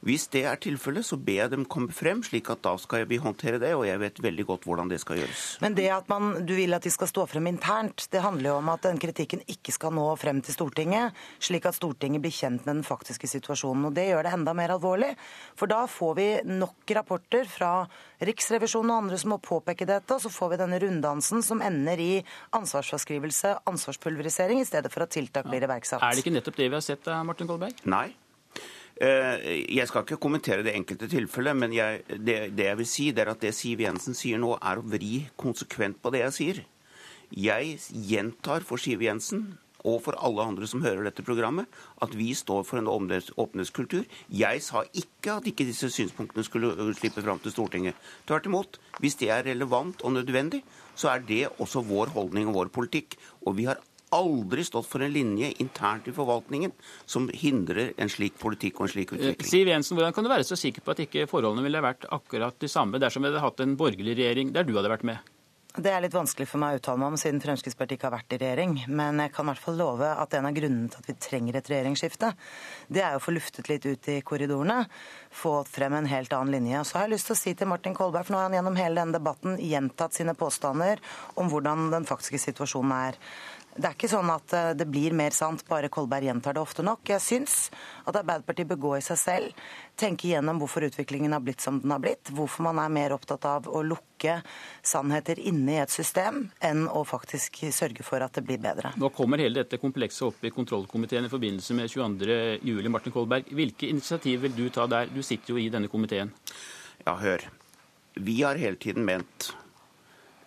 Hvis 0.05 0.29
det 0.31 0.45
er 0.47 0.59
tilfellet, 0.61 1.03
så 1.03 1.17
ber 1.19 1.41
jeg 1.41 1.51
dem 1.51 1.65
komme 1.67 1.91
frem, 1.95 2.21
slik 2.23 2.47
at 2.53 2.61
da 2.63 2.75
skal 2.79 3.03
vi 3.09 3.19
håndtere 3.19 3.59
det. 3.59 3.73
Og 3.75 3.83
jeg 3.87 3.99
vet 3.99 4.21
veldig 4.23 4.45
godt 4.47 4.67
hvordan 4.69 4.91
det 4.91 5.01
skal 5.03 5.19
gjøres. 5.19 5.45
Men 5.63 5.75
det 5.75 5.89
at 5.91 6.07
man, 6.11 6.31
du 6.47 6.53
vil 6.55 6.75
at 6.77 6.85
de 6.87 6.91
skal 6.93 7.09
stå 7.11 7.25
frem 7.27 7.49
internt, 7.51 8.07
det 8.13 8.23
handler 8.23 8.53
jo 8.53 8.59
om 8.61 8.71
at 8.71 8.85
den 8.87 8.99
kritikken 9.01 9.43
ikke 9.51 9.75
skal 9.75 9.95
nå 9.95 10.05
frem 10.19 10.39
til 10.45 10.55
Stortinget, 10.55 11.17
slik 11.43 11.67
at 11.67 11.75
Stortinget 11.75 12.23
blir 12.23 12.35
kjent 12.35 12.63
med 12.63 12.79
den 12.79 12.87
faktiske 12.87 13.27
situasjonen. 13.27 13.89
Og 13.89 13.97
det 13.97 14.07
gjør 14.11 14.23
det 14.27 14.35
enda 14.37 14.55
mer 14.57 14.75
alvorlig. 14.77 15.11
For 15.59 15.71
da 15.71 15.83
får 15.89 16.15
vi 16.19 16.29
nok 16.47 16.95
rapporter 16.99 17.49
fra 17.49 17.73
Riksrevisjonen 18.23 18.93
og 18.93 19.03
andre 19.03 19.19
som 19.19 19.33
må 19.35 19.39
påpeke 19.43 19.87
dette, 19.89 20.15
og 20.15 20.23
så 20.23 20.31
får 20.31 20.53
vi 20.53 20.61
denne 20.63 20.79
runddansen 20.83 21.43
som 21.45 21.63
ender 21.65 21.99
i 21.99 22.13
ansvarsfraskrivelse, 22.55 23.57
ansvarspulverisering, 23.69 24.63
i 24.63 24.67
stedet 24.67 24.91
for 24.93 25.03
at 25.05 25.13
tiltak 25.15 25.47
blir 25.51 25.67
iverksatt. 25.67 26.03
Er 26.03 26.15
det 26.15 26.23
ikke 26.23 26.35
nettopp 26.35 26.59
det 26.59 26.71
vi 26.71 26.79
har 26.79 26.83
sett, 26.83 27.13
Martin 27.27 27.47
Kolberg? 27.51 27.83
Nei. 27.89 28.09
Eh, 28.99 29.63
jeg 29.71 29.87
skal 29.87 30.03
ikke 30.03 30.19
kommentere 30.19 30.63
det 30.65 30.73
enkelte 30.75 31.07
tilfellet, 31.07 31.55
men 31.55 31.71
jeg, 31.71 32.01
det, 32.09 32.51
det, 32.51 32.65
jeg 32.67 32.79
vil 32.81 32.89
si, 32.91 33.05
det 33.15 33.23
er 33.23 33.31
at 33.31 33.39
det 33.45 33.53
Siv 33.55 33.79
Jensen 33.85 34.17
sier 34.17 34.41
nå, 34.41 34.57
er 34.59 34.81
å 34.81 34.83
vri 34.83 35.23
konsekvent 35.39 36.01
på 36.03 36.11
det 36.11 36.25
jeg 36.25 36.35
sier. 36.35 36.61
Jeg 37.31 37.77
gjentar 38.09 38.65
for 38.67 38.81
Siv 38.81 39.05
Jensen 39.05 39.53
og 39.87 40.01
for 40.03 40.17
alle 40.19 40.43
andre 40.43 40.67
som 40.67 40.81
hører 40.83 41.05
dette 41.07 41.23
programmet, 41.23 41.69
at 42.03 42.11
vi 42.17 42.33
står 42.35 42.65
for 42.67 42.81
en 42.81 42.89
åpenhetskultur. 42.91 44.03
Jeg 44.27 44.63
sa 44.65 44.83
ikke 44.91 45.37
at 45.37 45.47
ikke 45.47 45.67
disse 45.69 45.87
synspunktene 45.95 46.43
skulle 46.43 46.73
slippe 46.97 47.23
fram 47.23 47.39
til 47.39 47.55
Stortinget. 47.55 47.95
Tvert 48.27 48.49
imot. 48.49 48.79
Hvis 48.99 49.15
det 49.21 49.31
er 49.31 49.45
relevant 49.47 50.03
og 50.03 50.17
nødvendig, 50.17 50.65
så 50.99 51.13
er 51.13 51.23
det 51.23 51.45
også 51.63 51.85
vår 51.87 52.11
holdning 52.17 52.51
og 52.51 52.59
vår 52.59 52.73
politikk. 52.75 53.15
Og 53.47 53.55
vi 53.55 53.69
har 53.69 53.79
aldri 54.15 54.65
stått 54.67 54.87
for 54.89 55.03
en 55.05 55.13
linje 55.13 55.51
internt 55.63 56.07
i 56.09 56.13
forvaltningen 56.15 56.73
som 57.05 57.29
hindrer 57.33 57.93
en 57.97 58.11
slik 58.11 58.37
politikk 58.41 58.79
og 58.81 58.87
en 58.87 58.93
slik 58.93 59.15
utvikling. 59.15 59.39
Eh, 59.39 59.49
Siv 59.49 59.71
Jensen, 59.71 59.97
Hvordan 59.97 60.15
kan 60.15 60.25
du 60.25 60.31
være 60.31 60.47
så 60.47 60.57
sikker 60.59 60.85
på 60.85 60.95
at 60.95 61.03
ikke 61.05 61.27
forholdene 61.29 61.65
ville 61.65 61.83
vært 61.83 62.07
akkurat 62.09 62.57
de 62.59 62.71
samme 62.71 63.01
dersom 63.01 63.25
vi 63.25 63.31
hadde 63.31 63.43
hatt 63.43 63.65
en 63.65 63.77
borgerlig 63.79 64.17
regjering 64.17 64.53
der 64.55 64.67
du 64.67 64.75
hadde 64.77 64.91
vært 64.91 65.07
med? 65.07 65.35
Det 65.69 65.91
er 65.93 66.01
litt 66.01 66.15
vanskelig 66.15 66.47
for 66.49 66.57
meg 66.57 66.73
å 66.73 66.77
uttale 66.79 66.97
meg 66.97 67.11
om, 67.11 67.17
siden 67.21 67.41
Fremskrittspartiet 67.43 67.99
ikke 67.99 68.07
har 68.07 68.15
vært 68.15 68.33
i 68.33 68.39
regjering. 68.41 68.71
Men 68.89 69.19
jeg 69.21 69.31
kan 69.35 69.45
i 69.45 69.51
hvert 69.51 69.61
fall 69.61 69.77
love 69.77 70.07
at 70.09 70.33
en 70.33 70.47
av 70.49 70.55
grunnene 70.55 70.89
til 70.89 71.03
at 71.03 71.09
vi 71.11 71.15
trenger 71.21 71.59
et 71.59 71.69
regjeringsskifte, 71.69 72.31
det 72.89 73.03
er 73.05 73.15
å 73.15 73.21
få 73.21 73.35
luftet 73.35 73.69
litt 73.69 73.85
ut 73.85 74.09
i 74.09 74.17
korridorene, 74.25 74.79
få 75.29 75.59
frem 75.69 75.93
en 75.99 76.09
helt 76.09 76.33
annen 76.33 76.55
linje. 76.57 76.81
Og 76.81 76.89
så 76.89 76.97
har 76.97 77.05
jeg 77.05 77.13
lyst 77.13 77.29
til 77.29 77.37
å 77.37 77.41
si 77.43 77.53
til 77.53 77.69
Martin 77.69 77.93
Kolberg, 77.95 78.25
for 78.25 78.33
nå 78.33 78.41
har 78.41 78.49
han 78.49 78.57
gjennom 78.57 78.79
hele 78.81 78.97
denne 78.97 79.19
debatten 79.19 79.61
gjentatt 79.61 80.17
sine 80.17 80.33
påstander 80.41 81.05
om 81.37 81.53
hvordan 81.53 81.91
den 81.93 82.09
faktiske 82.09 82.41
situasjonen 82.49 82.95
er. 82.97 83.21
Det 83.79 83.87
er 83.87 83.95
ikke 83.95 84.09
sånn 84.11 84.29
at 84.33 84.53
eh, 84.57 84.71
det 84.75 84.85
blir 84.91 85.13
mer 85.15 85.31
sant 85.35 85.61
bare 85.69 85.87
Kolberg 85.93 86.25
gjentar 86.27 86.57
det 86.57 86.61
ofte 86.61 86.83
nok. 86.83 86.99
Jeg 87.07 87.23
syns 87.23 87.53
at 88.03 88.17
Arbeiderpartiet 88.19 88.67
bør 88.67 88.81
gå 88.83 88.91
i 88.97 89.03
seg 89.05 89.19
selv, 89.21 89.61
tenke 89.99 90.27
igjennom 90.27 90.59
hvorfor 90.59 90.83
utviklingen 90.89 91.31
har 91.35 91.43
blitt 91.45 91.63
som 91.63 91.77
den 91.79 91.93
har 91.95 92.01
blitt, 92.03 92.31
hvorfor 92.35 92.67
man 92.67 92.81
er 92.83 92.91
mer 92.91 93.15
opptatt 93.15 93.47
av 93.47 93.69
å 93.71 93.83
lukke 93.85 94.41
sannheter 94.83 95.39
inne 95.39 95.77
i 95.77 95.79
et 95.79 95.93
system 95.93 96.41
enn 96.59 96.89
å 96.91 97.05
faktisk 97.07 97.61
sørge 97.75 98.03
for 98.03 98.25
at 98.25 98.35
det 98.35 98.43
blir 98.49 98.59
bedre. 98.59 98.91
Nå 98.99 99.13
kommer 99.15 99.39
hele 99.39 99.61
dette 99.61 99.79
komplekset 99.79 100.27
opp 100.27 100.43
i 100.43 100.51
kontrollkomiteen 100.51 101.29
i 101.29 101.31
forbindelse 101.31 101.79
med 101.79 101.93
22.07. 101.93 102.91
Martin 102.91 103.15
Kolberg, 103.15 103.47
hvilke 103.55 103.87
initiativ 103.87 104.43
vil 104.43 104.57
du 104.59 104.67
ta 104.75 104.89
der? 104.91 105.07
Du 105.13 105.23
sitter 105.23 105.55
jo 105.55 105.61
i 105.61 105.69
denne 105.71 105.87
komiteen. 105.87 106.35
Ja, 107.05 107.15
hør. 107.15 107.47
Vi 108.19 108.41
har 108.43 108.59
hele 108.59 108.75
tiden 108.75 109.07
ment 109.07 109.53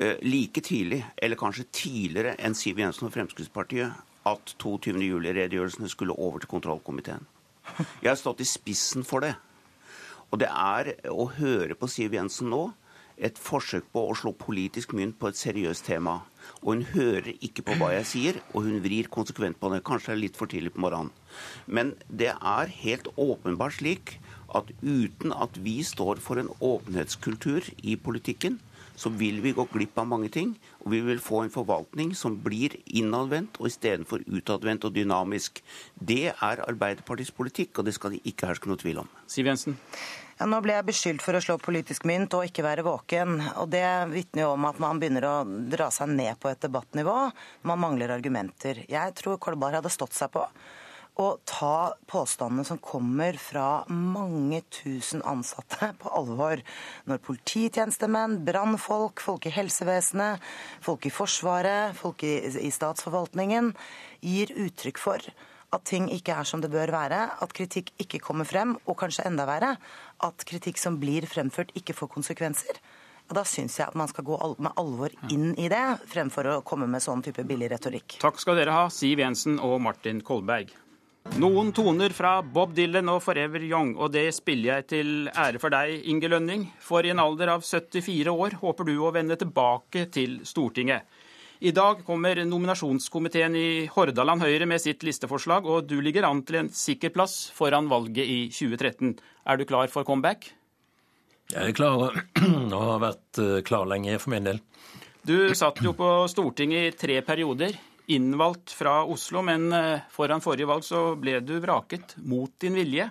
like 0.01 0.63
tidlig, 0.65 1.03
eller 1.17 1.39
kanskje 1.39 1.69
tidligere 1.73 2.35
enn 2.43 2.57
Siv 2.59 2.81
Jensen 2.81 3.07
og 3.09 3.15
Fremskrittspartiet, 3.15 3.93
at 4.27 4.55
22. 4.63 4.99
juli-redegjørelsene 5.03 5.91
skulle 5.91 6.17
over 6.19 6.43
til 6.43 6.51
kontrollkomiteen. 6.51 7.27
Jeg 8.03 8.11
har 8.11 8.19
stått 8.19 8.43
i 8.43 8.49
spissen 8.49 9.07
for 9.07 9.25
det. 9.25 9.35
Og 10.33 10.41
det 10.41 10.49
er 10.49 10.95
å 11.13 11.29
høre 11.37 11.77
på 11.79 11.91
Siv 11.91 12.15
Jensen 12.17 12.51
nå 12.53 12.71
et 13.23 13.39
forsøk 13.39 13.85
på 13.93 14.03
å 14.09 14.15
slå 14.19 14.33
politisk 14.39 14.95
mynt 14.97 15.19
på 15.21 15.29
et 15.31 15.39
seriøst 15.39 15.85
tema. 15.87 16.23
Og 16.63 16.73
hun 16.73 16.85
hører 16.95 17.35
ikke 17.45 17.65
på 17.67 17.77
hva 17.79 17.93
jeg 17.95 18.09
sier, 18.09 18.41
og 18.53 18.67
hun 18.67 18.81
vrir 18.83 19.11
konsekvent 19.13 19.61
på 19.61 19.71
det. 19.73 19.83
Kanskje 19.87 20.13
det 20.13 20.17
er 20.17 20.23
litt 20.25 20.39
for 20.41 20.51
tidlig 20.51 20.73
på 20.75 20.83
morgenen. 20.83 21.13
Men 21.67 21.95
det 22.09 22.33
er 22.35 22.77
helt 22.83 23.11
åpenbart 23.21 23.79
slik 23.79 24.17
at 24.57 24.73
uten 24.83 25.33
at 25.33 25.55
vi 25.65 25.79
står 25.87 26.21
for 26.25 26.41
en 26.41 26.51
åpenhetskultur 26.61 27.69
i 27.83 27.97
politikken, 27.97 28.59
så 28.97 29.13
vil 29.17 29.41
vi 29.45 29.55
gå 29.57 29.67
glipp 29.73 29.99
av 29.99 30.09
mange 30.11 30.31
ting. 30.33 30.55
Og 30.85 30.93
vi 30.95 31.01
vil 31.05 31.21
få 31.23 31.45
en 31.45 31.53
forvaltning 31.53 32.15
som 32.19 32.39
blir 32.45 32.77
innadvendt 32.87 33.61
og 33.61 33.71
istedenfor 33.71 34.25
utadvendt 34.27 34.87
og 34.89 34.97
dynamisk. 34.97 35.63
Det 35.95 36.33
er 36.33 36.65
Arbeiderpartiets 36.67 37.35
politikk, 37.35 37.79
og 37.79 37.89
det 37.89 37.97
skal 37.97 38.17
det 38.17 38.23
ikke 38.29 38.51
herske 38.51 38.71
noe 38.71 38.81
tvil 38.81 39.03
om. 39.05 39.11
Siv 39.31 39.49
Jensen? 39.51 39.79
Ja, 40.39 40.49
nå 40.51 40.59
ble 40.65 40.75
jeg 40.75 40.89
beskyldt 40.89 41.23
for 41.23 41.39
å 41.39 41.43
slå 41.45 41.55
politisk 41.63 42.07
mynt 42.09 42.35
og 42.35 42.49
ikke 42.49 42.65
være 42.67 42.83
våken. 42.87 43.37
og 43.63 43.69
Det 43.71 43.85
vitner 44.11 44.47
jo 44.47 44.55
om 44.57 44.65
at 44.67 44.81
man 44.83 44.99
begynner 44.99 45.29
å 45.29 45.35
dra 45.47 45.91
seg 45.95 46.11
ned 46.11 46.41
på 46.43 46.51
et 46.51 46.63
debattnivå. 46.65 47.17
Man 47.69 47.83
mangler 47.83 48.15
argumenter. 48.17 48.83
Jeg 48.91 49.15
tror 49.21 49.39
Kolberg 49.39 49.79
hadde 49.79 49.93
stått 49.93 50.17
seg 50.19 50.33
på 50.35 50.43
å 51.21 51.27
ta 51.45 51.93
påstandene 52.09 52.65
som 52.65 52.81
kommer 52.81 53.37
fra 53.41 53.85
mange 53.93 54.63
tusen 54.73 55.21
ansatte, 55.29 55.93
på 56.01 56.13
alvor. 56.17 56.63
Når 57.09 57.21
polititjenestemenn, 57.27 58.39
brannfolk, 58.47 59.21
folk 59.21 59.47
i 59.49 59.53
helsevesenet, 59.53 60.41
folk 60.85 61.07
i 61.07 61.13
Forsvaret, 61.13 61.97
folk 61.99 62.25
i, 62.25 62.39
i 62.65 62.73
statsforvaltningen 62.73 63.73
gir 64.25 64.55
uttrykk 64.57 65.01
for 65.03 65.33
at 65.73 65.85
ting 65.89 66.09
ikke 66.13 66.35
er 66.37 66.49
som 66.49 66.61
det 66.61 66.69
bør 66.73 66.93
være, 66.93 67.21
at 67.41 67.55
kritikk 67.57 67.95
ikke 68.03 68.21
kommer 68.21 68.49
frem, 68.49 68.75
og 68.85 68.99
kanskje 69.01 69.25
enda 69.29 69.47
verre, 69.49 69.77
at 70.21 70.45
kritikk 70.49 70.81
som 70.81 70.99
blir 71.01 71.25
fremført, 71.29 71.73
ikke 71.79 71.97
får 71.97 72.13
konsekvenser. 72.13 72.81
Og 73.31 73.37
Da 73.39 73.45
syns 73.49 73.79
jeg 73.79 73.87
at 73.89 73.97
man 73.97 74.11
skal 74.11 74.27
gå 74.29 74.37
med 74.61 74.77
alvor 74.77 75.13
inn 75.33 75.55
i 75.57 75.71
det, 75.73 75.85
fremfor 76.13 76.51
å 76.53 76.61
komme 76.67 76.89
med 76.91 77.01
sånn 77.01 77.23
type 77.25 77.45
billig 77.49 77.71
retorikk. 77.73 78.19
Takk 78.21 78.41
skal 78.43 78.61
dere 78.61 78.75
ha, 78.77 78.89
Siv 78.93 79.23
Jensen 79.23 79.57
og 79.63 79.79
Martin 79.81 80.21
Kolberg. 80.21 80.75
Noen 81.23 81.71
toner 81.73 82.13
fra 82.13 82.43
Bob 82.43 82.75
Dylan 82.77 83.09
og 83.09 83.23
Forever 83.25 83.63
Young, 83.65 83.95
og 83.97 84.11
det 84.13 84.27
spiller 84.37 84.77
jeg 84.77 84.87
til 84.91 85.11
ære 85.31 85.61
for 85.63 85.73
deg, 85.73 86.03
Inge 86.11 86.29
Lønning. 86.29 86.67
For 86.83 87.07
i 87.07 87.13
en 87.15 87.23
alder 87.23 87.55
av 87.55 87.63
74 87.65 88.29
år 88.29 88.59
håper 88.61 88.89
du 88.91 88.97
å 89.01 89.13
vende 89.15 89.39
tilbake 89.41 90.09
til 90.13 90.41
Stortinget. 90.45 91.07
I 91.63 91.71
dag 91.71 92.01
kommer 92.03 92.41
nominasjonskomiteen 92.43 93.55
i 93.55 93.69
Hordaland 93.95 94.43
Høyre 94.43 94.67
med 94.67 94.83
sitt 94.83 95.07
listeforslag, 95.07 95.65
og 95.65 95.87
du 95.87 96.01
ligger 96.03 96.27
an 96.27 96.43
til 96.43 96.59
en 96.59 96.73
sikker 96.75 97.15
plass 97.15 97.47
foran 97.55 97.87
valget 97.89 98.27
i 98.27 98.41
2013. 98.51 99.15
Er 99.47 99.61
du 99.61 99.65
klar 99.71 99.87
for 99.95 100.05
comeback? 100.05 100.51
Jeg 101.55 101.71
er 101.71 101.79
klar 101.79 102.19
og 102.75 102.77
har 102.77 103.01
vært 103.07 103.41
eh, 103.41 103.63
klar 103.63 103.87
lenge 103.87 104.19
for 104.19 104.35
min 104.35 104.51
del. 104.51 104.61
Du 105.23 105.55
satt 105.55 105.79
jo 105.87 105.95
på 105.95 106.11
Stortinget 106.29 106.89
i 106.91 106.95
tre 106.99 107.21
perioder 107.23 107.79
innvalgt 108.07 108.75
fra 108.75 109.03
Oslo, 109.05 109.43
men 109.47 109.69
eh, 109.73 110.05
foran 110.11 110.43
forrige 110.43 110.69
valg 110.71 110.87
så 110.87 111.13
ble 111.19 111.39
du 111.45 111.57
vraket 111.63 112.17
mot 112.27 112.53
din 112.63 112.75
vilje. 112.79 113.11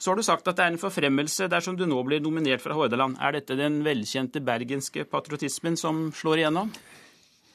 Så 0.00 0.10
har 0.10 0.16
du 0.16 0.24
sagt 0.24 0.48
at 0.48 0.56
det 0.56 0.64
er 0.64 0.72
en 0.72 0.80
forfremmelse 0.80 1.48
dersom 1.52 1.76
du 1.76 1.84
nå 1.88 1.98
blir 2.06 2.22
nominert 2.24 2.62
fra 2.64 2.76
Hordaland. 2.76 3.18
Er 3.20 3.36
dette 3.36 3.56
den 3.58 3.82
velkjente 3.84 4.40
bergenske 4.40 5.04
patriotismen 5.04 5.76
som 5.76 6.06
slår 6.16 6.40
igjennom? 6.40 6.72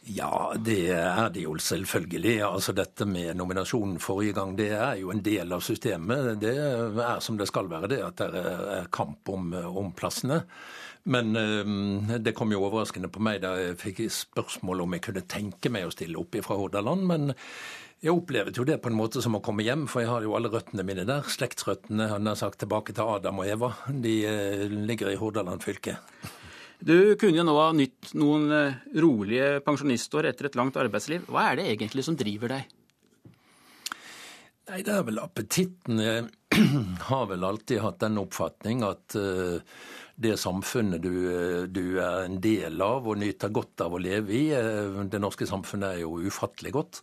Ja, 0.05 0.53
det 0.61 0.91
er 0.93 1.31
det 1.33 1.41
jo 1.47 1.55
selvfølgelig. 1.57 2.35
Altså 2.45 2.75
Dette 2.77 3.07
med 3.09 3.33
nominasjonen 3.39 3.97
forrige 3.99 4.35
gang, 4.37 4.53
det 4.57 4.69
er 4.77 4.99
jo 5.01 5.09
en 5.09 5.23
del 5.25 5.55
av 5.55 5.63
systemet. 5.65 6.35
Det 6.41 6.53
er 6.53 7.23
som 7.25 7.39
det 7.39 7.47
skal 7.49 7.71
være, 7.71 7.89
det 7.89 8.03
at 8.05 8.21
det 8.21 8.43
er 8.75 8.91
kamp 8.93 9.29
om, 9.33 9.55
om 9.65 9.89
plassene. 9.97 10.43
Men 11.09 11.35
øh, 11.37 12.19
det 12.21 12.35
kom 12.37 12.53
jo 12.53 12.61
overraskende 12.67 13.09
på 13.09 13.21
meg 13.21 13.41
da 13.41 13.55
jeg 13.57 13.79
fikk 13.81 14.05
spørsmål 14.13 14.85
om 14.85 14.93
jeg 14.93 15.05
kunne 15.07 15.25
tenke 15.29 15.73
meg 15.73 15.89
å 15.89 15.93
stille 15.93 16.21
opp 16.21 16.37
fra 16.45 16.57
Hordaland. 16.61 17.05
Men 17.09 17.33
jeg 18.05 18.13
opplevde 18.13 18.61
jo 18.61 18.65
det 18.69 18.77
på 18.83 18.93
en 18.93 18.97
måte 19.01 19.25
som 19.25 19.37
å 19.37 19.41
komme 19.41 19.65
hjem, 19.65 19.87
for 19.89 20.05
jeg 20.05 20.11
har 20.11 20.25
jo 20.25 20.37
alle 20.37 20.53
røttene 20.53 20.85
mine 20.85 21.05
der. 21.09 21.25
Slektsrøttene 21.25 22.11
han 22.13 22.29
har 22.29 22.37
sagt 22.37 22.61
tilbake 22.61 22.93
til 22.93 23.09
Adam 23.17 23.41
og 23.41 23.49
Eva. 23.49 23.73
De 23.89 24.17
øh, 24.29 24.65
ligger 24.85 25.09
i 25.09 25.17
Hordaland 25.17 25.65
fylke. 25.65 25.97
Du 26.79 27.15
kunne 27.19 27.39
jo 27.39 27.45
nå 27.47 27.55
ha 27.59 27.69
nytt 27.75 28.11
noen 28.19 28.49
eh, 28.51 28.79
rolige 28.99 29.61
pensjonistår 29.65 30.31
etter 30.31 30.49
et 30.49 30.57
langt 30.59 30.75
arbeidsliv. 30.79 31.27
Hva 31.31 31.51
er 31.51 31.61
det 31.61 31.69
egentlig 31.71 32.03
som 32.07 32.17
driver 32.19 32.57
deg? 32.57 32.73
Nei, 34.65 34.81
det 34.81 34.91
er 34.91 35.05
vel 35.05 35.21
appetitten. 35.21 36.01
Har 37.09 37.29
vel 37.31 37.43
alltid 37.43 37.83
hatt 37.83 38.01
den 38.03 38.19
oppfatning 38.21 38.83
at 38.87 39.15
uh, 39.19 39.59
det 40.15 40.37
samfunnet 40.39 41.03
du, 41.03 41.11
du, 41.67 41.97
er 41.99 42.25
en 42.25 42.37
del 42.39 42.79
av 42.83 43.07
og 43.07 43.19
nyter 43.19 43.51
godt 43.53 43.83
av 43.83 43.97
å 43.97 43.99
leve 43.99 44.31
i. 44.31 44.43
Eh, 44.55 45.01
det 45.11 45.19
norske 45.19 45.47
samfunnet 45.47 45.97
er 45.97 46.03
jo 46.05 46.21
ufattelig 46.23 46.71
godt. 46.75 47.01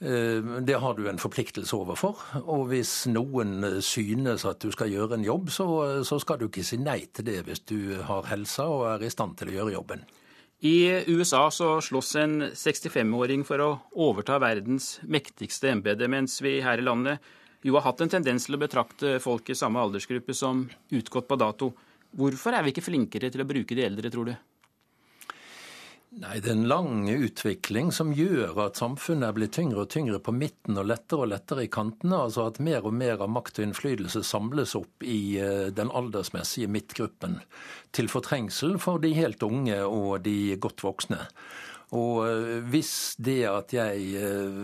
Eh, 0.00 0.40
det 0.64 0.78
har 0.80 0.96
du 0.96 1.04
en 1.10 1.20
forpliktelse 1.20 1.76
overfor. 1.76 2.22
Og 2.40 2.70
hvis 2.72 2.94
noen 3.12 3.82
synes 3.84 4.46
at 4.48 4.64
du 4.64 4.72
skal 4.72 4.92
gjøre 4.94 5.18
en 5.18 5.28
jobb, 5.28 5.52
så, 5.52 5.68
så 6.08 6.18
skal 6.22 6.40
du 6.40 6.48
ikke 6.48 6.64
si 6.64 6.80
nei 6.80 7.02
til 7.12 7.28
det 7.28 7.42
hvis 7.44 7.64
du 7.68 7.78
har 8.08 8.30
helsa 8.32 8.68
og 8.72 8.88
er 8.94 9.04
i 9.04 9.12
stand 9.12 9.36
til 9.40 9.52
å 9.52 9.58
gjøre 9.58 9.76
jobben. 9.76 10.08
I 10.64 11.04
USA 11.12 11.50
så 11.52 11.74
slåss 11.84 12.14
en 12.22 12.36
65-åring 12.56 13.42
for 13.44 13.60
å 13.60 13.70
overta 14.00 14.38
verdens 14.40 14.94
mektigste 15.04 15.68
embete, 15.74 16.08
mens 16.08 16.38
vi 16.40 16.62
her 16.64 16.80
i 16.80 16.86
landet 16.86 17.34
jo 17.64 17.76
har 17.78 17.86
hatt 17.86 18.02
en 18.04 18.12
tendens 18.12 18.44
til 18.46 18.58
å 18.58 18.60
betrakte 18.60 19.18
folk 19.24 19.48
i 19.48 19.56
samme 19.58 19.80
aldersgruppe 19.80 20.36
som 20.36 20.66
utgått 20.92 21.28
på 21.30 21.38
dato. 21.40 21.72
Hvorfor 22.14 22.54
er 22.54 22.66
vi 22.66 22.74
ikke 22.74 22.84
flinkere 22.84 23.30
til 23.32 23.42
å 23.42 23.48
bruke 23.48 23.76
de 23.76 23.86
eldre, 23.86 24.10
tror 24.12 24.28
du? 24.28 24.34
Nei, 26.14 26.38
Det 26.38 26.52
er 26.52 26.54
en 26.54 26.68
lang 26.70 27.08
utvikling 27.10 27.88
som 27.90 28.12
gjør 28.14 28.60
at 28.68 28.78
samfunnet 28.78 29.26
er 29.26 29.34
blitt 29.34 29.54
tyngre 29.56 29.82
og 29.82 29.90
tyngre 29.90 30.20
på 30.22 30.34
midten 30.36 30.78
og 30.78 30.86
lettere 30.86 31.24
og 31.24 31.32
lettere 31.32 31.64
i 31.64 31.72
kantene. 31.72 32.20
Altså 32.28 32.44
at 32.46 32.60
mer 32.62 32.86
og 32.86 32.94
mer 32.94 33.24
av 33.24 33.32
makt 33.34 33.58
og 33.58 33.66
innflytelse 33.66 34.22
samles 34.22 34.76
opp 34.78 35.02
i 35.02 35.40
eh, 35.42 35.72
den 35.74 35.90
aldersmessige 35.90 36.70
midtgruppen. 36.70 37.40
Til 37.90 38.12
fortrengsel 38.12 38.76
for 38.78 39.02
de 39.02 39.10
helt 39.16 39.42
unge 39.42 39.80
og 39.88 40.22
de 40.28 40.54
godt 40.62 40.86
voksne. 40.86 41.18
Og 41.94 42.24
eh, 42.26 42.58
hvis 42.72 43.14
det 43.22 43.38
at 43.50 43.76
jeg 43.76 44.10
eh, 44.18 44.58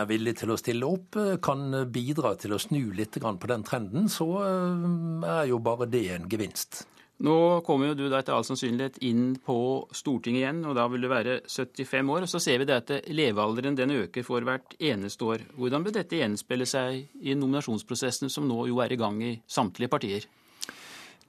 er 0.00 0.08
villig 0.08 0.38
til 0.40 0.54
å 0.54 0.58
stille 0.60 0.88
opp, 0.88 1.20
kan 1.44 1.84
bidra 1.92 2.34
til 2.40 2.56
å 2.56 2.62
snu 2.62 2.88
litt 2.96 3.20
på 3.20 3.52
den 3.52 3.66
trenden, 3.66 4.08
så 4.08 4.28
er 4.40 5.46
jo 5.50 5.60
bare 5.62 5.90
det 5.90 6.08
en 6.16 6.28
gevinst. 6.30 6.84
Nå 7.24 7.60
kommer 7.62 7.92
jo 7.92 7.94
du 7.94 8.08
da 8.10 8.18
etter 8.18 8.34
all 8.34 8.44
sannsynlighet 8.44 8.96
inn 9.06 9.36
på 9.38 9.56
Stortinget 9.94 10.40
igjen, 10.40 10.64
og 10.66 10.74
da 10.74 10.88
vil 10.90 11.04
du 11.04 11.08
være 11.12 11.36
75 11.46 12.10
år. 12.10 12.26
og 12.26 12.30
Så 12.30 12.40
ser 12.42 12.58
vi 12.58 12.66
det 12.66 12.80
at 12.80 12.90
levealderen 13.06 13.78
den 13.78 13.94
øker 13.94 14.26
for 14.26 14.42
hvert 14.42 14.74
eneste 14.80 15.24
år. 15.24 15.44
Hvordan 15.54 15.86
vil 15.86 15.94
dette 15.94 16.18
gjenspeile 16.18 16.66
seg 16.66 17.04
i 17.22 17.36
nominasjonsprosessen 17.38 18.32
som 18.32 18.48
nå 18.50 18.66
jo 18.72 18.82
er 18.82 18.92
i 18.92 18.98
gang 18.98 19.22
i 19.22 19.36
samtlige 19.46 19.92
partier? 19.94 20.26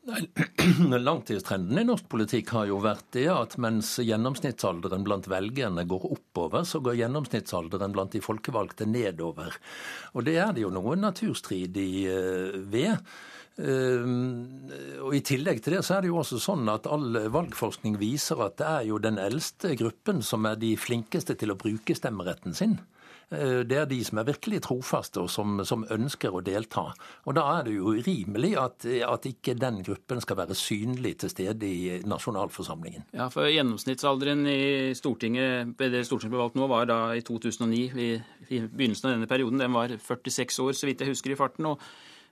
Langtidstrenden 1.02 1.80
i 1.82 1.86
norsk 1.88 2.06
politikk 2.12 2.52
har 2.54 2.68
jo 2.70 2.78
vært 2.84 3.08
det 3.16 3.26
at 3.34 3.56
mens 3.62 3.96
gjennomsnittsalderen 4.06 5.06
blant 5.06 5.26
velgerne 5.32 5.86
går 5.90 6.06
oppover, 6.14 6.66
så 6.68 6.82
går 6.86 7.00
gjennomsnittsalderen 7.00 7.96
blant 7.96 8.14
de 8.14 8.22
folkevalgte 8.22 8.86
nedover. 8.86 9.58
Og 10.14 10.28
det 10.28 10.38
er 10.44 10.54
det 10.54 10.66
jo 10.66 10.74
noe 10.74 10.94
naturstridig 11.00 11.90
eh, 12.12 12.60
ved. 12.70 13.02
Ehm, 13.56 14.68
og 15.02 15.16
I 15.16 15.24
tillegg 15.26 15.64
til 15.64 15.78
det 15.78 15.84
så 15.88 15.98
er 15.98 16.06
det 16.06 16.12
jo 16.12 16.20
også 16.22 16.42
sånn 16.44 16.70
at 16.70 16.90
all 16.92 17.18
valgforskning 17.34 17.98
viser 17.98 18.44
at 18.46 18.60
det 18.62 18.68
er 18.70 18.90
jo 18.92 19.00
den 19.02 19.18
eldste 19.22 19.74
gruppen 19.80 20.22
som 20.26 20.46
er 20.46 20.60
de 20.62 20.76
flinkeste 20.78 21.38
til 21.40 21.56
å 21.56 21.60
bruke 21.60 21.98
stemmeretten 21.98 22.58
sin. 22.58 22.78
Eh, 23.34 23.62
det 23.66 23.78
er 23.80 23.88
de 23.90 23.98
som 24.06 24.20
er 24.22 24.28
virkelig 24.28 24.62
trofaste 24.68 25.24
og 25.24 25.30
som, 25.34 25.58
som 25.66 25.86
ønsker 25.92 26.34
å 26.36 26.44
delta. 26.46 26.88
Og 27.26 27.38
Da 27.38 27.46
er 27.58 27.68
det 27.68 27.76
jo 27.76 27.96
urimelig 27.96 28.54
at, 28.62 28.86
at, 28.86 29.26
ikke 29.30 29.58
den 29.60 29.82
gruppen 29.86 30.22
skal 30.22 30.40
være 30.42 30.58
synlig 30.58 31.16
til 31.24 31.34
stede 31.34 31.70
i 31.70 32.00
nasjonalforsamlingen. 32.06 33.08
Ja, 33.18 33.30
for 33.34 33.50
Gjennomsnittsalderen 33.50 34.46
i 34.50 34.94
Stortinget 34.98 35.76
det 35.80 36.06
Stortinget 36.06 36.36
ble 36.36 36.44
valgt 36.44 36.60
nå, 36.60 36.68
var 36.72 36.90
da 36.90 37.00
i 37.18 37.24
2009, 37.26 37.86
i, 37.96 38.10
i 38.50 38.62
begynnelsen 38.66 39.10
av 39.10 39.16
denne 39.16 39.30
perioden, 39.32 39.62
den 39.62 39.74
var 39.76 39.96
46 39.96 40.62
år, 40.66 40.76
så 40.78 40.90
vidt 40.90 41.02
jeg 41.02 41.14
husker 41.16 41.34
i 41.34 41.40
farten. 41.40 41.72
og 41.74 41.82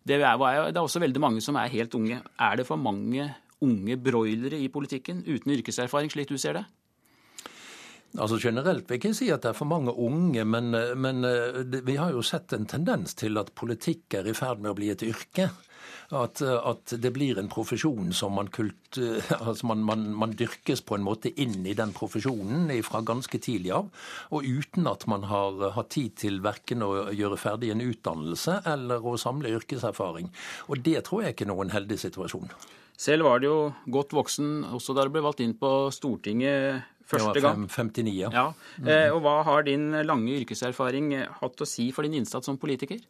det 0.04 0.18
er, 0.20 0.36
det 0.36 0.76
er 0.76 0.84
også 0.84 1.00
veldig 1.00 1.22
mange 1.24 1.42
som 1.42 1.56
er 1.56 1.72
helt 1.72 1.94
unge. 1.96 2.20
Er 2.36 2.58
det 2.60 2.68
for 2.68 2.76
mange 2.76 3.30
unge 3.64 3.96
broilere 3.98 4.60
i 4.60 4.68
politikken 4.68 5.24
uten 5.24 5.54
yrkeserfaring, 5.56 6.12
slik 6.12 6.30
du 6.30 6.38
ser 6.38 6.60
det? 6.60 6.66
Altså 8.14 8.38
Generelt 8.38 8.86
vil 8.86 9.00
jeg 9.00 9.02
ikke 9.02 9.18
si 9.18 9.30
at 9.34 9.42
det 9.42 9.54
er 9.54 9.58
for 9.58 9.70
mange 9.70 9.94
unge, 9.94 10.44
men, 10.46 10.70
men 11.02 11.26
vi 11.86 11.96
har 11.98 12.14
jo 12.14 12.22
sett 12.22 12.54
en 12.54 12.68
tendens 12.70 13.18
til 13.18 13.40
at 13.42 13.54
politikk 13.58 14.20
er 14.20 14.30
i 14.30 14.36
ferd 14.38 14.62
med 14.62 14.74
å 14.74 14.78
bli 14.78 14.92
et 14.94 15.06
yrke. 15.06 15.50
At, 16.14 16.42
at, 16.42 16.94
det 17.02 17.10
blir 17.16 17.40
en 17.42 17.50
profesjon 17.50 18.12
som 18.14 18.36
man, 18.38 18.50
kult, 18.54 19.00
altså 19.48 19.70
man, 19.72 19.82
man, 19.88 20.04
man, 20.14 20.36
dyrkes 20.38 20.84
på 20.86 20.98
en 20.98 21.06
måte 21.06 21.32
inn 21.42 21.66
i 21.66 21.74
den 21.78 21.94
profesjonen 21.96 22.70
fra 22.86 23.02
ganske 23.06 23.40
tidlig 23.42 23.74
av. 23.80 23.90
Og 24.36 24.46
uten 24.46 24.88
at 24.92 25.08
man 25.10 25.26
har 25.32 25.74
hatt 25.78 25.94
tid 25.96 26.18
til 26.22 26.42
verken 26.46 26.86
å 26.86 27.10
gjøre 27.16 27.40
ferdig 27.42 27.74
en 27.74 27.84
utdannelse 27.86 28.62
eller 28.70 29.02
å 29.02 29.18
samle 29.18 29.56
yrkeserfaring. 29.58 30.30
Og 30.70 30.86
det 30.86 31.02
tror 31.08 31.26
jeg 31.26 31.38
ikke 31.38 31.48
er 31.48 31.54
noen 31.56 31.74
heldig 31.74 32.00
situasjon. 32.06 32.52
Selv 33.04 33.26
var 33.26 33.42
det 33.42 33.50
jo 33.50 33.72
godt 33.90 34.14
voksen 34.14 34.68
også 34.78 34.94
da 34.94 35.08
du 35.08 35.12
ble 35.16 35.24
valgt 35.26 35.42
inn 35.42 35.56
på 35.58 35.90
Stortinget 35.92 36.93
første 37.18 37.44
gang. 37.44 37.66
Det 37.66 37.78
var 37.78 37.92
59, 37.94 38.14
ja. 38.20 38.32
ja. 38.34 38.46
Eh, 38.84 39.10
og 39.14 39.22
hva 39.26 39.40
har 39.48 39.68
din 39.68 39.92
lange 40.06 40.34
yrkeserfaring 40.40 41.14
hatt 41.42 41.66
å 41.66 41.70
si 41.70 41.90
for 41.96 42.08
din 42.08 42.22
innsats 42.22 42.50
som 42.50 42.60
politiker? 42.62 43.02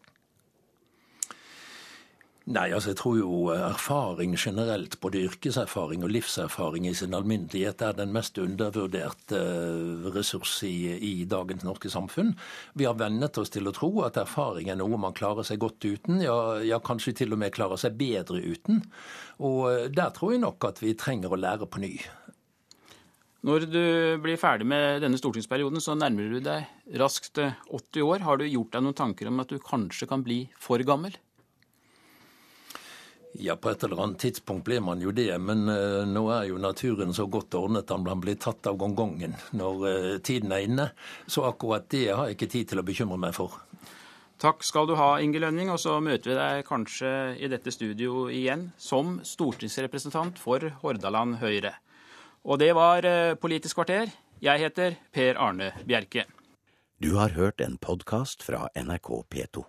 Nei, 2.44 2.74
altså 2.76 2.92
jeg 2.92 2.98
tror 3.00 3.14
jo 3.16 3.36
erfaring 3.56 4.34
generelt, 4.36 4.98
både 5.00 5.22
yrkeserfaring 5.30 6.02
og 6.04 6.12
livserfaring 6.12 6.90
i 6.90 6.92
sin 6.98 7.16
alminnelighet, 7.16 7.80
er 7.88 7.96
den 7.96 8.12
mest 8.12 8.36
undervurderte 8.42 9.40
eh, 9.40 10.10
ressurs 10.12 10.58
i, 10.68 10.92
i, 10.92 11.14
dagens 11.24 11.64
norske 11.64 11.88
samfunn. 11.94 12.34
Vi 12.76 12.84
har 12.84 13.00
vennet 13.00 13.40
oss 13.40 13.54
til 13.54 13.72
å 13.72 13.74
tro 13.76 13.94
at 14.04 14.20
erfaring 14.20 14.68
er 14.68 14.76
noe 14.82 15.00
man 15.00 15.16
klarer 15.16 15.48
seg 15.48 15.62
godt 15.64 15.88
uten, 15.88 16.20
ja, 16.26 16.36
ja 16.68 16.82
kanskje 16.84 17.16
til 17.22 17.32
og 17.32 17.40
med 17.46 17.56
klarer 17.56 17.80
seg 17.80 17.96
bedre 17.96 18.44
uten. 18.44 18.84
Og 19.40 19.62
eh, 19.72 19.88
der 19.96 20.12
tror 20.12 20.36
jeg 20.36 20.44
nok 20.44 20.68
at 20.68 20.84
vi 20.84 20.98
trenger 21.00 21.32
å 21.32 21.40
lære 21.40 21.72
på 21.72 21.80
ny. 21.86 21.94
Når 23.44 23.66
du 23.68 23.84
blir 24.24 24.40
ferdig 24.40 24.66
med 24.72 25.02
denne 25.04 25.20
stortingsperioden, 25.20 25.82
så 25.84 25.98
nærmer 26.00 26.32
du 26.32 26.40
deg 26.40 26.96
raskt 27.02 27.42
80 27.44 28.06
år. 28.08 28.24
Har 28.24 28.40
du 28.40 28.46
gjort 28.48 28.72
deg 28.72 28.86
noen 28.86 28.96
tanker 28.96 29.28
om 29.28 29.44
at 29.44 29.52
du 29.52 29.60
kanskje 29.60 30.08
kan 30.08 30.24
bli 30.24 30.46
for 30.64 30.80
gammel? 30.88 31.18
Ja, 33.34 33.56
på 33.58 33.72
et 33.72 33.84
eller 33.84 34.00
annet 34.00 34.22
tidspunkt 34.22 34.64
blir 34.68 34.80
man 34.86 35.02
jo 35.02 35.12
det, 35.12 35.32
men 35.42 35.66
uh, 35.66 36.06
nå 36.06 36.24
er 36.32 36.48
jo 36.52 36.62
naturen 36.62 37.12
så 37.18 37.26
godt 37.28 37.56
ordnet 37.58 37.90
at 37.90 38.06
man 38.06 38.22
blir 38.22 38.38
tatt 38.38 38.68
av 38.70 38.78
gongongen 38.78 39.34
når 39.58 39.84
uh, 39.84 40.10
tiden 40.24 40.54
er 40.54 40.68
inne. 40.68 40.88
Så 41.26 41.44
akkurat 41.48 41.90
det 41.92 42.12
har 42.14 42.30
jeg 42.30 42.38
ikke 42.38 42.52
tid 42.54 42.72
til 42.72 42.80
å 42.80 42.86
bekymre 42.86 43.18
meg 43.20 43.34
for. 43.36 43.58
Takk 44.40 44.64
skal 44.64 44.86
du 44.88 44.94
ha, 45.00 45.18
Inge 45.24 45.42
Lønning, 45.42 45.72
og 45.74 45.82
så 45.82 45.98
møter 46.04 46.32
vi 46.32 46.38
deg 46.38 46.68
kanskje 46.68 47.10
i 47.42 47.50
dette 47.50 47.74
studio 47.74 48.28
igjen 48.30 48.70
som 48.78 49.18
stortingsrepresentant 49.26 50.40
for 50.40 50.70
Hordaland 50.84 51.42
Høyre. 51.42 51.74
Og 52.44 52.60
det 52.60 52.74
var 52.76 53.06
eh, 53.08 53.36
Politisk 53.40 53.80
kvarter. 53.80 54.12
Jeg 54.44 54.60
heter 54.60 54.98
Per 55.16 55.40
Arne 55.40 55.72
Bjerke. 55.88 56.26
Du 57.00 57.16
har 57.16 57.36
hørt 57.36 57.62
en 57.64 57.78
podkast 57.80 58.44
fra 58.44 58.68
NRK 58.76 59.10
P2. 59.32 59.64